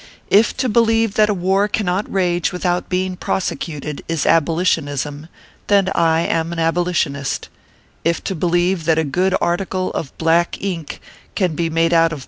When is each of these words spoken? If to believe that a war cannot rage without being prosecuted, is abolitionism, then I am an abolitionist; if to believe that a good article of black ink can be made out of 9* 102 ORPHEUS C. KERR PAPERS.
If 0.31 0.57
to 0.57 0.67
believe 0.67 1.13
that 1.13 1.29
a 1.29 1.33
war 1.35 1.67
cannot 1.67 2.11
rage 2.11 2.51
without 2.51 2.89
being 2.89 3.15
prosecuted, 3.15 4.01
is 4.07 4.25
abolitionism, 4.25 5.27
then 5.67 5.89
I 5.93 6.21
am 6.21 6.51
an 6.51 6.57
abolitionist; 6.57 7.49
if 8.03 8.23
to 8.23 8.33
believe 8.33 8.85
that 8.85 8.97
a 8.97 9.03
good 9.03 9.35
article 9.39 9.91
of 9.91 10.17
black 10.17 10.59
ink 10.59 11.01
can 11.35 11.53
be 11.53 11.69
made 11.69 11.85
out 11.85 11.85
of 11.85 11.89
9* 11.91 11.91
102 11.91 11.91
ORPHEUS 11.91 11.91
C. 11.91 12.09
KERR 12.09 12.09
PAPERS. 12.09 12.19